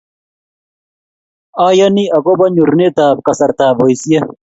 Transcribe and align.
Ayani 1.65 2.03
akobo 2.17 2.45
nyorunetab 2.53 3.17
kasartab 3.25 3.73
boisie 3.77 4.19